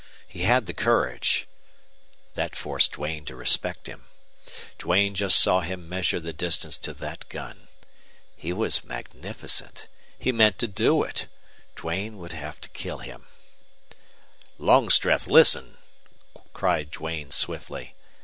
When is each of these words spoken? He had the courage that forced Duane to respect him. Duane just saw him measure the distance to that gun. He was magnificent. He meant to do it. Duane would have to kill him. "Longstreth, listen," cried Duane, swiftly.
He 0.27 0.41
had 0.45 0.65
the 0.65 0.73
courage 0.73 1.47
that 2.33 2.55
forced 2.55 2.93
Duane 2.93 3.23
to 3.25 3.35
respect 3.35 3.85
him. 3.85 4.05
Duane 4.79 5.13
just 5.13 5.37
saw 5.37 5.59
him 5.61 5.87
measure 5.87 6.19
the 6.19 6.33
distance 6.33 6.75
to 6.77 6.93
that 6.95 7.29
gun. 7.29 7.67
He 8.35 8.51
was 8.51 8.83
magnificent. 8.83 9.87
He 10.17 10.31
meant 10.31 10.57
to 10.57 10.67
do 10.67 11.03
it. 11.03 11.27
Duane 11.75 12.17
would 12.17 12.31
have 12.31 12.59
to 12.61 12.69
kill 12.69 12.97
him. 12.97 13.27
"Longstreth, 14.57 15.27
listen," 15.27 15.77
cried 16.51 16.89
Duane, 16.89 17.29
swiftly. 17.29 17.93